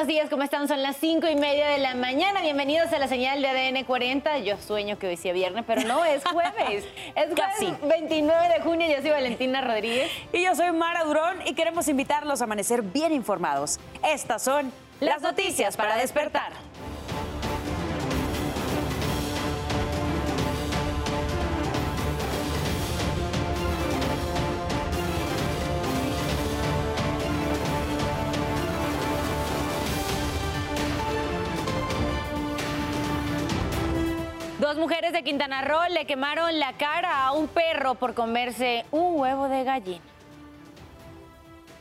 [0.00, 0.66] buenos días, ¿cómo están?
[0.66, 2.40] Son las cinco y media de la mañana.
[2.40, 4.38] Bienvenidos a la señal de ADN 40.
[4.38, 6.86] Yo sueño que hoy sea viernes, pero no, es jueves.
[7.14, 8.88] Es casi 29 de junio.
[8.88, 10.10] Yo soy Valentina Rodríguez.
[10.32, 13.78] Y yo soy Mara Durón y queremos invitarlos a amanecer bien informados.
[14.02, 16.50] Estas son las noticias para despertar.
[34.80, 39.48] Mujeres de Quintana Roo le quemaron la cara a un perro por comerse un huevo
[39.48, 40.00] de gallina.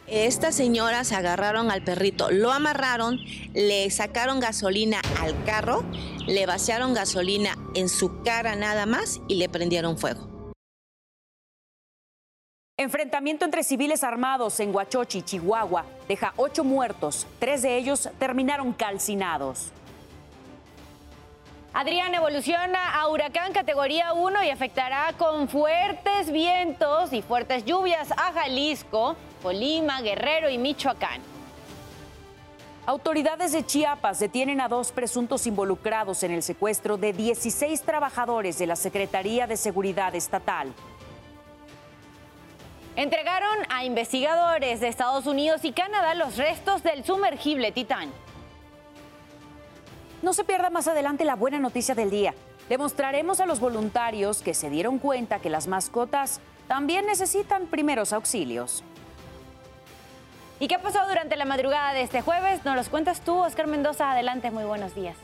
[0.06, 3.20] Estas señoras agarraron al perrito, lo amarraron,
[3.54, 5.84] le sacaron gasolina al carro,
[6.28, 10.28] le vaciaron gasolina en su cara nada más y le prendieron fuego.
[12.76, 17.28] Enfrentamiento entre civiles armados en Huachochi, Chihuahua, deja ocho muertos.
[17.38, 19.72] Tres de ellos terminaron calcinados.
[21.74, 28.34] Adrián evoluciona a huracán categoría 1 y afectará con fuertes vientos y fuertes lluvias a
[28.34, 31.22] Jalisco, Colima, Guerrero y Michoacán.
[32.88, 38.66] Autoridades de Chiapas detienen a dos presuntos involucrados en el secuestro de 16 trabajadores de
[38.66, 40.74] la Secretaría de Seguridad Estatal.
[42.96, 48.12] Entregaron a investigadores de Estados Unidos y Canadá los restos del sumergible Titán.
[50.22, 52.34] No se pierda más adelante la buena noticia del día.
[52.68, 58.84] Demostraremos a los voluntarios que se dieron cuenta que las mascotas también necesitan primeros auxilios.
[60.60, 62.66] ¿Y qué pasó durante la madrugada de este jueves?
[62.66, 64.12] Nos los cuentas tú, Oscar Mendoza.
[64.12, 65.16] Adelante, muy buenos días.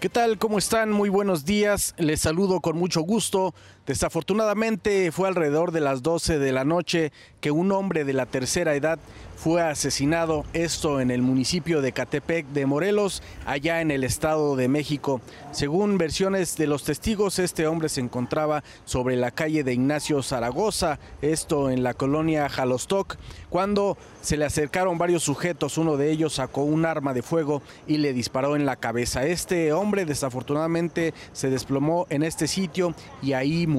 [0.00, 0.38] ¿Qué tal?
[0.38, 0.92] ¿Cómo están?
[0.92, 1.94] Muy buenos días.
[1.96, 3.52] Les saludo con mucho gusto.
[3.88, 8.74] Desafortunadamente fue alrededor de las 12 de la noche que un hombre de la tercera
[8.74, 8.98] edad
[9.34, 14.66] fue asesinado, esto en el municipio de Catepec de Morelos, allá en el Estado de
[14.66, 15.20] México.
[15.52, 20.98] Según versiones de los testigos, este hombre se encontraba sobre la calle de Ignacio Zaragoza,
[21.22, 23.16] esto en la colonia Jalostoc,
[23.48, 27.98] cuando se le acercaron varios sujetos, uno de ellos sacó un arma de fuego y
[27.98, 29.24] le disparó en la cabeza.
[29.24, 32.92] Este hombre desafortunadamente se desplomó en este sitio
[33.22, 33.77] y ahí murió.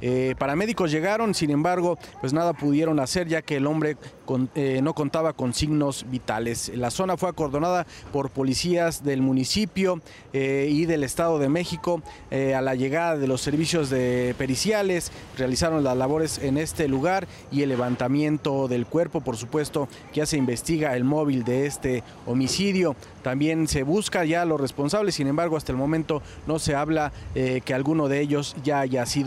[0.00, 3.96] Eh, paramédicos llegaron, sin embargo, pues nada pudieron hacer ya que el hombre
[4.54, 6.70] eh, no contaba con signos vitales.
[6.74, 10.00] La zona fue acordonada por policías del municipio
[10.32, 12.02] eh, y del Estado de México.
[12.30, 17.62] a la llegada de los servicios de periciales, realizaron las labores en este lugar y
[17.62, 22.96] el levantamiento del cuerpo, por supuesto, ya se investiga el móvil de este homicidio.
[23.22, 27.12] También se busca ya a los responsables, sin embargo, hasta el momento no se habla
[27.34, 29.17] que alguno de ellos ya haya sido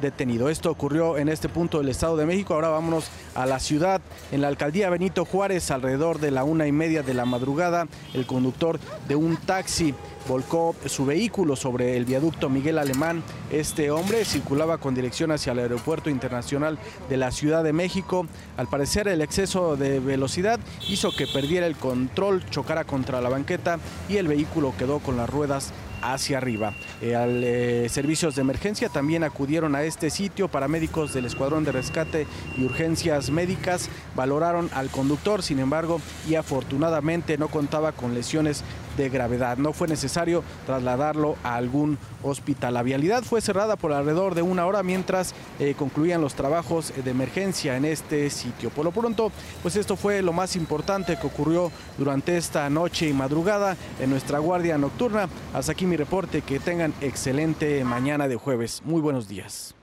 [0.00, 0.48] detenido.
[0.48, 2.54] Esto ocurrió en este punto del Estado de México.
[2.54, 4.00] Ahora vámonos a la ciudad.
[4.32, 8.26] En la alcaldía Benito Juárez, alrededor de la una y media de la madrugada, el
[8.26, 8.78] conductor
[9.08, 9.94] de un taxi
[10.28, 13.22] volcó su vehículo sobre el viaducto Miguel Alemán.
[13.50, 16.78] Este hombre circulaba con dirección hacia el aeropuerto internacional
[17.08, 18.26] de la Ciudad de México.
[18.56, 23.78] Al parecer el exceso de velocidad hizo que perdiera el control, chocara contra la banqueta
[24.08, 25.72] y el vehículo quedó con las ruedas
[26.02, 26.72] hacia arriba.
[27.00, 30.48] Eh, eh, servicios de emergencia también acudieron a este sitio.
[30.48, 37.38] Paramédicos del Escuadrón de Rescate y Urgencias Médicas valoraron al conductor, sin embargo, y afortunadamente
[37.38, 38.64] no contaba con lesiones
[38.96, 39.56] de gravedad.
[39.56, 42.74] No fue necesario trasladarlo a algún hospital.
[42.74, 47.10] La vialidad fue cerrada por alrededor de una hora mientras eh, concluían los trabajos de
[47.10, 48.70] emergencia en este sitio.
[48.70, 53.12] Por lo pronto, pues esto fue lo más importante que ocurrió durante esta noche y
[53.12, 55.28] madrugada en nuestra guardia nocturna.
[55.54, 56.42] Hasta aquí mi reporte.
[56.42, 58.82] Que tengan excelente mañana de jueves.
[58.84, 59.74] Muy buenos días.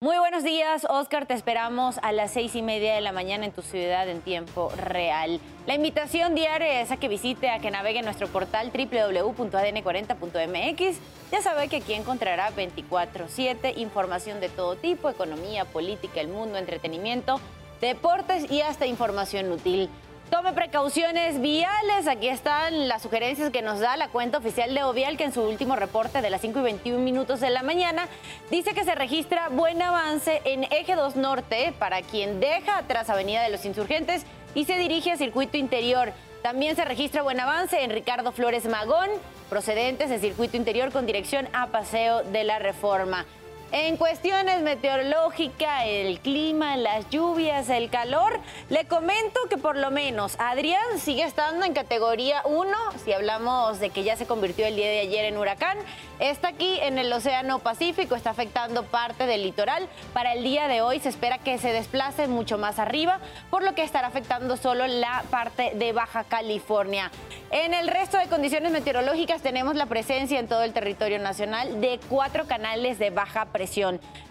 [0.00, 1.26] Muy buenos días, Oscar.
[1.26, 4.70] Te esperamos a las seis y media de la mañana en tu ciudad en tiempo
[4.76, 5.40] real.
[5.66, 10.98] La invitación diaria es a que visite, a que navegue nuestro portal www.adn40.mx.
[11.32, 17.40] Ya sabe que aquí encontrará 24-7 información de todo tipo: economía, política, el mundo, entretenimiento,
[17.80, 19.90] deportes y hasta información útil.
[20.30, 22.06] Tome precauciones viales.
[22.06, 25.40] Aquí están las sugerencias que nos da la cuenta oficial de Ovial, que en su
[25.42, 28.08] último reporte de las 5 y 21 minutos de la mañana
[28.50, 33.42] dice que se registra buen avance en Eje 2 Norte para quien deja atrás Avenida
[33.42, 36.12] de los Insurgentes y se dirige a Circuito Interior.
[36.42, 39.08] También se registra buen avance en Ricardo Flores Magón,
[39.48, 43.24] procedentes de Circuito Interior con dirección a Paseo de la Reforma.
[43.70, 50.36] En cuestiones meteorológicas, el clima, las lluvias, el calor, le comento que por lo menos
[50.38, 52.70] Adrián sigue estando en categoría 1,
[53.04, 55.76] si hablamos de que ya se convirtió el día de ayer en huracán.
[56.18, 59.86] Está aquí en el Océano Pacífico, está afectando parte del litoral.
[60.14, 63.20] Para el día de hoy se espera que se desplace mucho más arriba,
[63.50, 67.10] por lo que estará afectando solo la parte de Baja California.
[67.50, 72.00] En el resto de condiciones meteorológicas tenemos la presencia en todo el territorio nacional de
[72.08, 73.57] cuatro canales de baja presión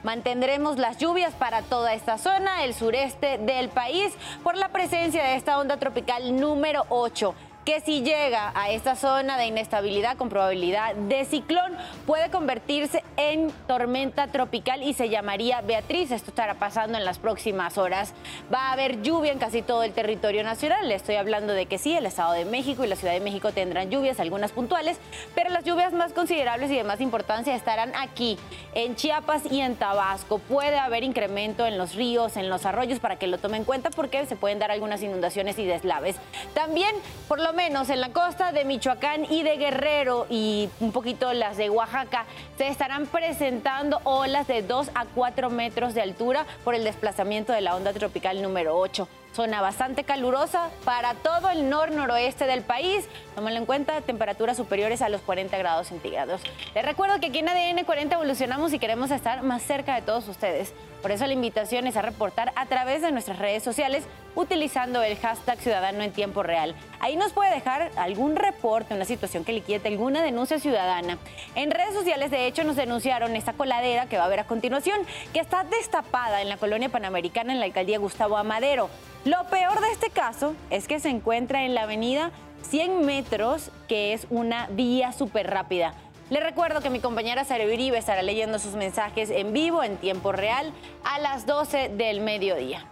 [0.03, 4.13] Mantendremos las lluvias para toda esta zona, el sureste del país,
[4.43, 7.35] por la presencia de esta onda tropical número 8
[7.67, 11.75] que si llega a esta zona de inestabilidad con probabilidad de ciclón,
[12.05, 16.11] puede convertirse en tormenta tropical y se llamaría Beatriz.
[16.11, 18.13] Esto estará pasando en las próximas horas.
[18.53, 20.87] Va a haber lluvia en casi todo el territorio nacional.
[20.87, 23.51] Le estoy hablando de que sí, el Estado de México y la Ciudad de México
[23.51, 24.97] tendrán lluvias, algunas puntuales,
[25.35, 28.39] pero las lluvias más considerables y de más importancia estarán aquí,
[28.75, 30.39] en Chiapas y en Tabasco.
[30.39, 33.89] Puede haber incremento en los ríos, en los arroyos, para que lo tomen en cuenta
[33.89, 36.15] porque se pueden dar algunas inundaciones y deslaves.
[36.53, 36.95] También,
[37.27, 41.57] por lo menos en la costa de Michoacán y de Guerrero y un poquito las
[41.57, 42.25] de Oaxaca,
[42.55, 47.61] se estarán presentando olas de 2 a 4 metros de altura por el desplazamiento de
[47.61, 53.07] la onda tropical número 8 zona bastante calurosa para todo el nor-noroeste del país.
[53.35, 56.41] Tómalo en cuenta, temperaturas superiores a los 40 grados centígrados.
[56.73, 60.27] Les recuerdo que aquí en ADN 40 evolucionamos y queremos estar más cerca de todos
[60.27, 60.73] ustedes.
[61.03, 65.17] Por eso la invitación es a reportar a través de nuestras redes sociales utilizando el
[65.17, 66.75] hashtag Ciudadano en Tiempo Real.
[66.99, 71.19] Ahí nos puede dejar algún reporte, una situación que le quiete, alguna denuncia ciudadana.
[71.55, 74.99] En redes sociales, de hecho, nos denunciaron esta coladera que va a ver a continuación,
[75.33, 78.89] que está destapada en la colonia panamericana en la alcaldía Gustavo Amadero.
[79.27, 82.31] Lo peor de este caso es que se encuentra en la avenida
[82.69, 85.93] 100 metros, que es una vía súper rápida.
[86.29, 90.31] Le recuerdo que mi compañera Sara Uribe estará leyendo sus mensajes en vivo, en tiempo
[90.31, 90.71] real,
[91.03, 92.85] a las 12 del mediodía.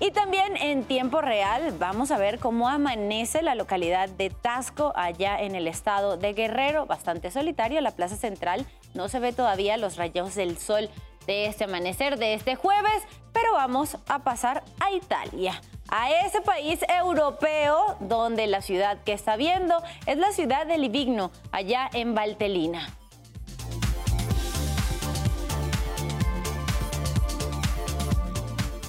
[0.00, 5.38] Y también en tiempo real vamos a ver cómo amanece la localidad de Tasco, allá
[5.42, 8.64] en el estado de Guerrero, bastante solitario, la plaza central.
[8.94, 10.88] No se ve todavía los rayos del sol
[11.26, 13.02] de este amanecer de este jueves,
[13.36, 15.60] pero vamos a pasar a Italia.
[15.88, 19.74] A ese país europeo donde la ciudad que está viendo
[20.06, 22.88] es la ciudad de Livigno, allá en Valtelina.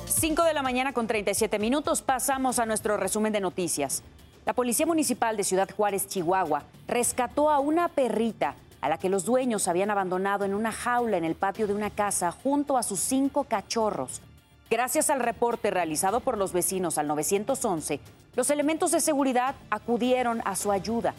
[0.06, 4.02] Cinco de la mañana con 37 minutos pasamos a nuestro resumen de noticias.
[4.46, 9.26] La Policía Municipal de Ciudad Juárez, Chihuahua, rescató a una perrita a la que los
[9.26, 13.02] dueños habían abandonado en una jaula en el patio de una casa junto a sus
[13.02, 14.22] cinco cachorros.
[14.70, 18.00] Gracias al reporte realizado por los vecinos al 911,
[18.36, 21.14] los elementos de seguridad acudieron a su ayuda.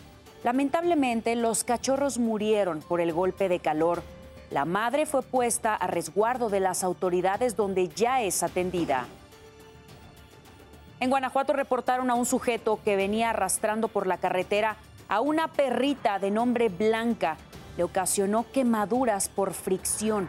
[0.44, 4.02] Lamentablemente, los cachorros murieron por el golpe de calor.
[4.50, 9.06] La madre fue puesta a resguardo de las autoridades donde ya es atendida.
[11.00, 14.76] En Guanajuato reportaron a un sujeto que venía arrastrando por la carretera
[15.08, 17.36] a una perrita de nombre Blanca
[17.78, 20.28] le ocasionó quemaduras por fricción.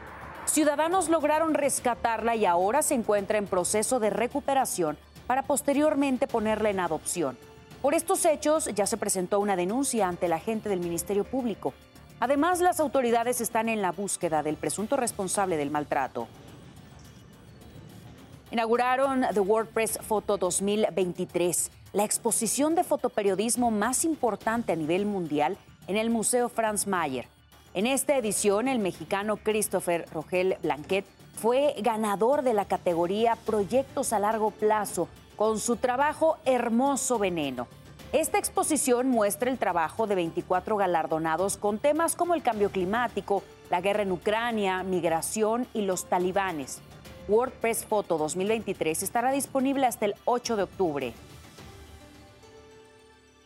[0.49, 4.97] Ciudadanos lograron rescatarla y ahora se encuentra en proceso de recuperación
[5.27, 7.37] para posteriormente ponerla en adopción.
[7.83, 11.75] Por estos hechos ya se presentó una denuncia ante la gente del Ministerio Público.
[12.19, 16.27] Además, las autoridades están en la búsqueda del presunto responsable del maltrato.
[18.49, 25.95] Inauguraron The WordPress Photo 2023, la exposición de fotoperiodismo más importante a nivel mundial en
[25.95, 27.27] el Museo Franz Mayer.
[27.75, 31.05] En esta edición, el mexicano Christopher Rogel Blanquet
[31.35, 37.67] fue ganador de la categoría Proyectos a largo plazo con su trabajo Hermoso Veneno.
[38.11, 43.81] Esta exposición muestra el trabajo de 24 galardonados con temas como el cambio climático, la
[43.81, 46.79] guerra en Ucrania, migración y los talibanes.
[47.27, 51.13] WordPress Photo 2023 estará disponible hasta el 8 de octubre.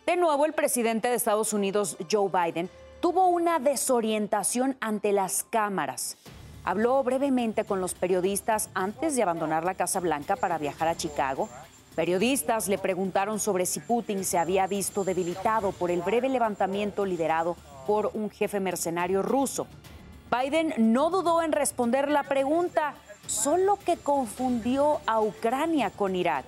[0.05, 2.69] De nuevo, el presidente de Estados Unidos, Joe Biden,
[3.03, 6.15] tuvo una desorientación ante las cámaras.
[6.63, 11.49] Habló brevemente con los periodistas antes de abandonar la Casa Blanca para viajar a Chicago.
[11.97, 17.57] Periodistas le preguntaron sobre si Putin se había visto debilitado por el breve levantamiento liderado
[17.85, 19.67] por un jefe mercenario ruso.
[20.31, 22.93] Biden no dudó en responder la pregunta,
[23.27, 26.45] solo que confundió a Ucrania con Irak.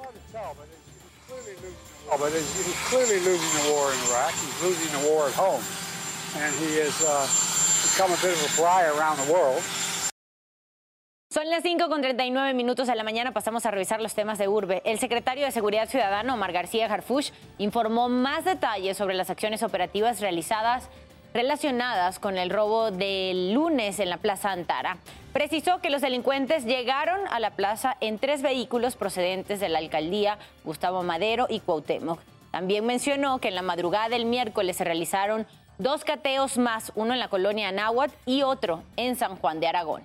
[11.31, 13.31] Son las 5 con 39 minutos de la mañana.
[13.31, 14.81] Pasamos a revisar los temas de urbe.
[14.85, 20.21] El secretario de Seguridad Ciudadana, Omar García Harfush, informó más detalles sobre las acciones operativas
[20.21, 20.89] realizadas
[21.33, 24.97] relacionadas con el robo del lunes en la Plaza Antara.
[25.33, 30.37] Precisó que los delincuentes llegaron a la plaza en tres vehículos procedentes de la alcaldía
[30.63, 32.21] Gustavo Madero y Cuauhtémoc.
[32.51, 35.45] También mencionó que en la madrugada del miércoles se realizaron
[35.77, 40.03] dos cateos más, uno en la colonia Anáhuac y otro en San Juan de Aragón.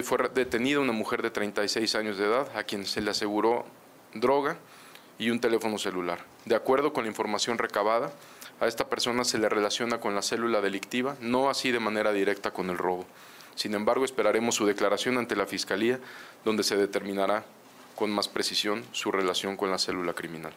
[0.00, 3.64] Fue detenida una mujer de 36 años de edad a quien se le aseguró
[4.14, 4.56] droga
[5.18, 6.18] y un teléfono celular.
[6.44, 8.10] De acuerdo con la información recabada,
[8.60, 12.50] a esta persona se le relaciona con la célula delictiva, no así de manera directa
[12.52, 13.06] con el robo.
[13.54, 16.00] Sin embargo, esperaremos su declaración ante la Fiscalía,
[16.44, 17.44] donde se determinará
[17.94, 20.52] con más precisión su relación con la célula criminal.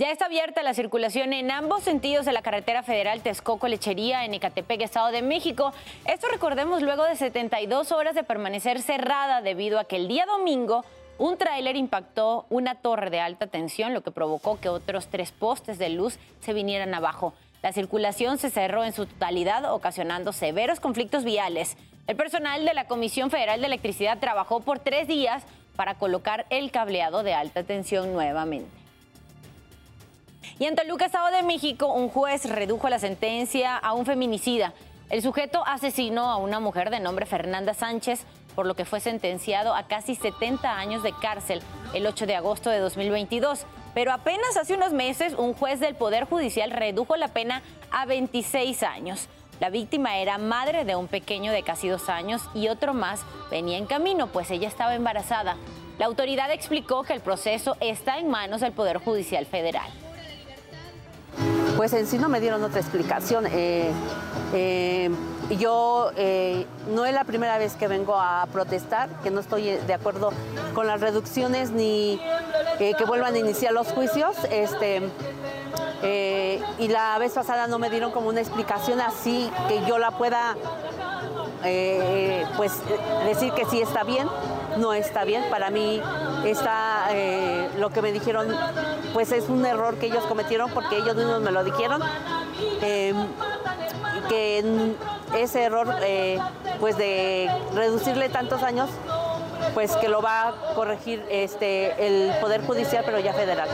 [0.00, 4.80] Ya está abierta la circulación en ambos sentidos de la carretera federal Texcoco-Lechería en Ecatepec,
[4.80, 5.74] Estado de México.
[6.06, 10.86] Esto recordemos luego de 72 horas de permanecer cerrada debido a que el día domingo
[11.18, 15.76] un tráiler impactó una torre de alta tensión, lo que provocó que otros tres postes
[15.76, 17.34] de luz se vinieran abajo.
[17.60, 21.76] La circulación se cerró en su totalidad, ocasionando severos conflictos viales.
[22.06, 25.42] El personal de la Comisión Federal de Electricidad trabajó por tres días
[25.76, 28.79] para colocar el cableado de alta tensión nuevamente.
[30.58, 34.74] Y en Toluca, Estado de México, un juez redujo la sentencia a un feminicida.
[35.08, 39.74] El sujeto asesinó a una mujer de nombre Fernanda Sánchez por lo que fue sentenciado
[39.74, 41.62] a casi 70 años de cárcel
[41.94, 43.64] el 8 de agosto de 2022.
[43.94, 48.82] Pero apenas hace unos meses un juez del Poder Judicial redujo la pena a 26
[48.82, 49.28] años.
[49.58, 53.78] La víctima era madre de un pequeño de casi dos años y otro más venía
[53.78, 55.56] en camino, pues ella estaba embarazada.
[55.98, 59.90] La autoridad explicó que el proceso está en manos del Poder Judicial Federal
[61.80, 63.46] pues en sí no me dieron otra explicación.
[63.50, 63.90] Eh,
[64.52, 65.10] eh,
[65.58, 69.94] yo eh, no es la primera vez que vengo a protestar, que no estoy de
[69.94, 70.30] acuerdo
[70.74, 72.20] con las reducciones ni
[72.78, 74.36] que vuelvan a iniciar los juicios.
[74.50, 75.00] Este,
[76.78, 80.58] y la vez pasada no me dieron como una explicación así que yo la pueda
[82.58, 82.72] pues
[83.24, 84.28] decir que sí está bien
[84.76, 85.44] no está bien.
[85.50, 86.00] Para mí
[86.44, 88.48] está eh, lo que me dijeron,
[89.12, 92.02] pues es un error que ellos cometieron porque ellos mismos me lo dijeron.
[92.82, 93.26] Em,
[94.28, 94.94] que
[95.36, 96.38] ese error, eh,
[96.78, 98.88] pues de reducirle tantos años,
[99.74, 103.68] pues que lo va a corregir este, el Poder Judicial, pero ya federal.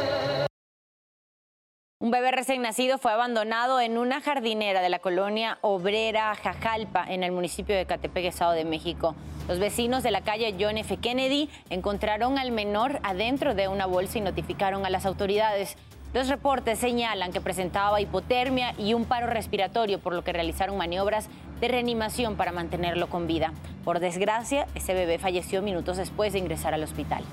[1.99, 7.23] Un bebé recién nacido fue abandonado en una jardinera de la colonia obrera Jajalpa, en
[7.23, 9.17] el municipio de Catepec, Estado de México.
[9.49, 10.99] Los vecinos de la calle John F.
[10.99, 15.79] Kennedy encontraron al menor adentro de una bolsa y notificaron a las autoridades.
[16.13, 21.31] Los reportes señalan que presentaba hipotermia y un paro respiratorio, por lo que realizaron maniobras
[21.61, 23.55] de reanimación para mantenerlo con vida.
[23.87, 27.25] Por desgracia, ese bebé falleció minutos después de ingresar al hospital.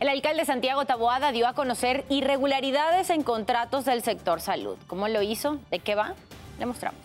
[0.00, 4.78] El alcalde Santiago Taboada dio a conocer irregularidades en contratos del sector salud.
[4.86, 5.58] ¿Cómo lo hizo?
[5.70, 6.14] ¿De qué va?
[6.58, 7.02] Le mostramos.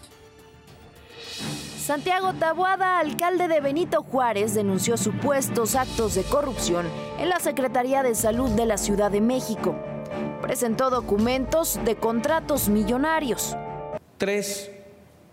[1.78, 6.88] Santiago Taboada, alcalde de Benito Juárez, denunció supuestos actos de corrupción
[7.20, 9.76] en la Secretaría de Salud de la Ciudad de México.
[10.42, 13.58] Presentó documentos de contratos millonarios.
[14.18, 14.72] Tres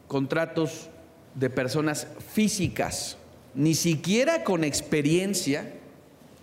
[0.08, 0.90] contratos
[1.36, 3.16] de personas físicas,
[3.54, 5.72] ni siquiera con experiencia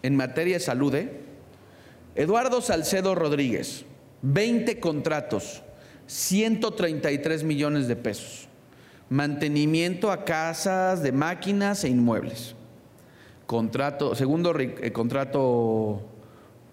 [0.04, 0.94] en materia de salud.
[0.96, 1.12] ¿eh?
[2.16, 3.86] Eduardo Salcedo Rodríguez,
[4.22, 5.64] 20 contratos,
[6.08, 8.48] 133 millones de pesos.
[9.10, 12.56] Mantenimiento a casas de máquinas e inmuebles.
[13.48, 16.04] Contrato, segundo eh, contrato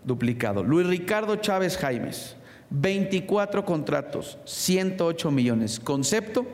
[0.04, 0.62] duplicado.
[0.62, 2.36] Luis Ricardo Chávez Jaimes,
[2.70, 5.80] 24 contratos, 108 millones.
[5.80, 6.46] Concepto,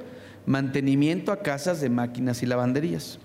[0.47, 3.19] mantenimiento a casas de máquinas y lavanderías.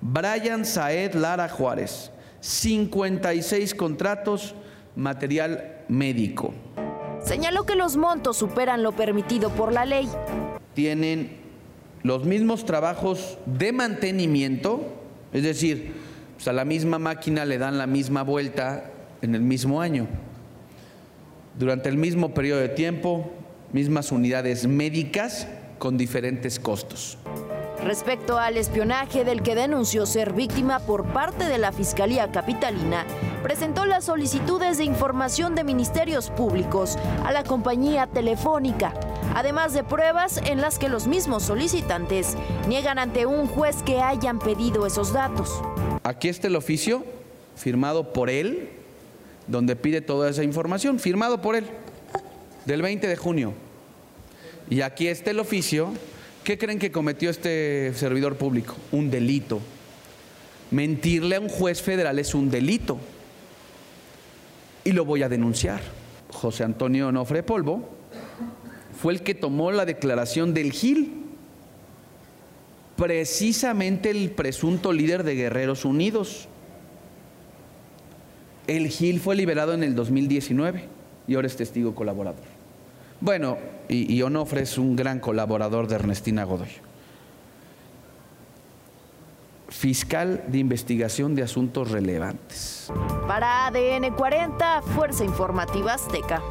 [0.00, 2.10] Brian Saed Lara Juárez,
[2.44, 4.54] 56 contratos,
[4.96, 6.52] material médico.
[7.24, 10.06] Señaló que los montos superan lo permitido por la ley.
[10.74, 11.38] Tienen
[12.02, 14.82] los mismos trabajos de mantenimiento,
[15.32, 15.94] es decir,
[16.34, 18.90] pues, a la misma máquina le dan la misma vuelta
[19.22, 20.06] en el mismo año.
[21.58, 23.32] Durante el mismo periodo de tiempo,
[23.72, 25.48] mismas unidades médicas
[25.78, 27.16] con diferentes costos.
[27.84, 33.04] Respecto al espionaje del que denunció ser víctima por parte de la Fiscalía Capitalina,
[33.42, 38.94] presentó las solicitudes de información de ministerios públicos a la compañía telefónica,
[39.34, 42.38] además de pruebas en las que los mismos solicitantes
[42.68, 45.60] niegan ante un juez que hayan pedido esos datos.
[46.04, 47.04] Aquí está el oficio
[47.54, 48.70] firmado por él,
[49.46, 51.66] donde pide toda esa información, firmado por él,
[52.64, 53.52] del 20 de junio.
[54.70, 55.92] Y aquí está el oficio
[56.44, 58.76] ¿Qué creen que cometió este servidor público?
[58.92, 59.60] Un delito.
[60.70, 62.98] Mentirle a un juez federal es un delito.
[64.84, 65.80] Y lo voy a denunciar.
[66.30, 67.88] José Antonio Onofre Polvo,
[69.00, 71.12] fue el que tomó la declaración del Gil,
[72.96, 76.48] precisamente el presunto líder de Guerreros Unidos.
[78.66, 80.84] El Gil fue liberado en el 2019
[81.26, 82.53] y ahora es testigo colaborador.
[83.24, 83.56] Bueno,
[83.88, 86.68] y, y Onofre es un gran colaborador de Ernestina Godoy.
[89.70, 92.92] Fiscal de Investigación de Asuntos Relevantes.
[93.26, 96.42] Para ADN 40, Fuerza Informativa Azteca.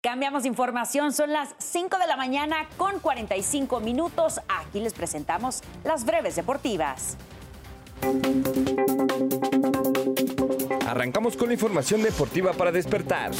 [0.00, 4.40] Cambiamos información, son las 5 de la mañana con 45 minutos.
[4.48, 7.16] Aquí les presentamos las breves deportivas.
[10.84, 13.30] Arrancamos con la información deportiva para despertar.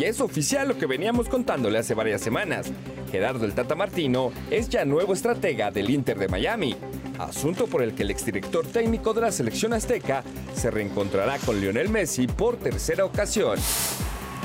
[0.00, 2.72] Y es oficial lo que veníamos contándole hace varias semanas.
[3.12, 6.74] Gerardo el Tata Martino es ya nuevo estratega del Inter de Miami,
[7.18, 11.90] asunto por el que el exdirector técnico de la selección azteca se reencontrará con Lionel
[11.90, 13.58] Messi por tercera ocasión.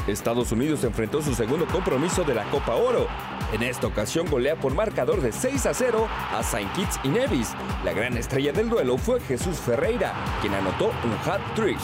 [0.09, 3.07] Estados Unidos enfrentó su segundo compromiso de la Copa Oro.
[3.53, 7.53] En esta ocasión golea por marcador de 6 a 0 a Saint Kitts y Nevis.
[7.85, 11.79] La gran estrella del duelo fue Jesús Ferreira, quien anotó un hat-trick.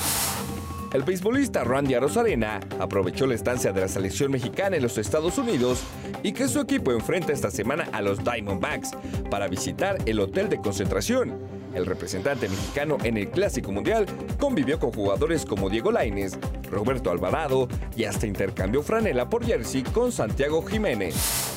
[0.94, 5.84] El beisbolista Randy Arozarena aprovechó la estancia de la selección mexicana en los Estados Unidos
[6.22, 8.92] y que su equipo enfrenta esta semana a los Diamondbacks
[9.30, 11.40] para visitar el hotel de concentración.
[11.74, 14.06] El representante mexicano en el Clásico Mundial
[14.38, 16.34] convivió con jugadores como Diego Lainez,
[16.70, 21.51] Roberto Alvarado y hasta intercambió franela por jersey con Santiago Jiménez.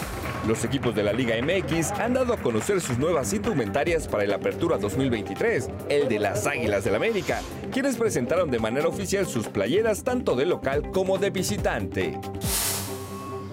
[0.47, 4.33] Los equipos de la Liga MX han dado a conocer sus nuevas indumentarias para el
[4.33, 7.41] Apertura 2023, el de las Águilas del América,
[7.73, 12.19] quienes presentaron de manera oficial sus playeras tanto de local como de visitante.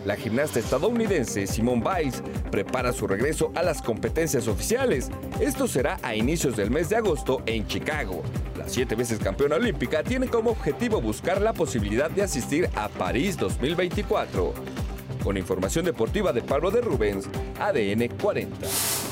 [0.04, 2.22] La gimnasta estadounidense Simone Biles
[2.52, 5.10] prepara su regreso a las competencias oficiales.
[5.40, 8.22] Esto será a inicios del mes de agosto en Chicago.
[8.58, 13.38] La siete veces campeona olímpica tiene como objetivo buscar la posibilidad de asistir a París
[13.38, 14.81] 2024.
[15.24, 18.68] Con información deportiva de Pablo de Rubens, ADN 40.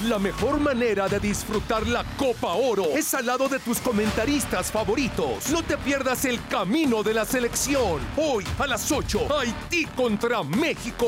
[0.08, 5.50] La mejor manera de disfrutar la Copa Oro es al lado de tus comentaristas favoritos.
[5.51, 8.00] No te pierdas el camino de la selección.
[8.18, 11.08] Hoy a las 8, Haití contra México.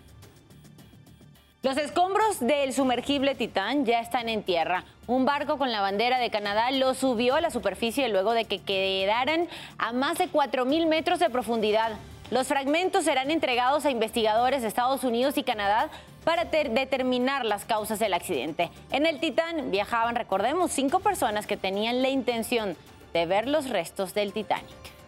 [1.63, 4.84] Los escombros del sumergible Titán ya están en tierra.
[5.06, 8.58] Un barco con la bandera de Canadá lo subió a la superficie luego de que
[8.58, 9.47] quedaran
[9.78, 11.91] a más de 4.000 metros de profundidad.
[12.32, 15.91] Los fragmentos serán entregados a investigadores de Estados Unidos y Canadá
[16.24, 18.71] para determinar las causas del accidente.
[18.91, 22.76] En el Titán viajaban, recordemos, cinco personas que tenían la intención
[23.13, 25.01] de ver los restos del Titanic.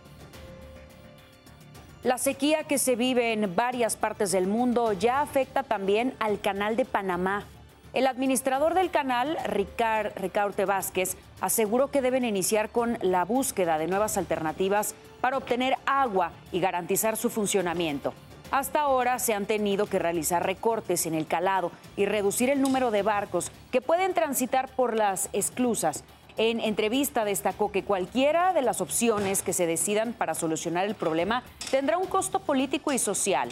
[2.04, 6.76] La sequía que se vive en varias partes del mundo ya afecta también al canal
[6.76, 7.46] de Panamá.
[7.94, 13.88] El administrador del canal, Ricard, Ricardo Vázquez, aseguró que deben iniciar con la búsqueda de
[13.88, 18.14] nuevas alternativas para obtener agua y garantizar su funcionamiento.
[18.52, 22.92] Hasta ahora se han tenido que realizar recortes en el calado y reducir el número
[22.92, 26.04] de barcos que pueden transitar por las esclusas
[26.38, 31.44] en entrevista destacó que cualquiera de las opciones que se decidan para solucionar el problema
[31.72, 33.50] tendrá un costo político y social.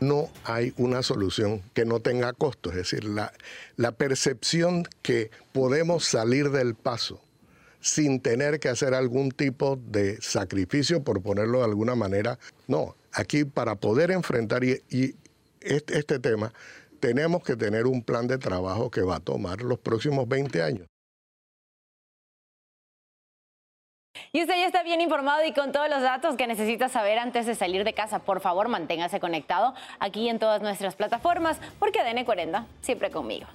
[0.00, 3.32] No hay una solución que no tenga costo, es decir, la,
[3.92, 7.20] percepción que podemos salir del paso
[7.80, 12.38] sin tener que hacer algún tipo de sacrificio, por ponerlo de alguna manera.
[12.66, 14.80] No, aquí para poder enfrentar y,
[15.60, 16.52] este, este tema,
[17.02, 20.86] tenemos que tener un plan de trabajo que va a tomar los próximos 20 años.
[24.30, 27.44] Y usted ya está bien informado y con todos los datos que necesita saber antes
[27.44, 28.20] de salir de casa.
[28.20, 33.46] Por favor, manténgase conectado aquí en todas nuestras plataformas, porque ADN 40 siempre conmigo.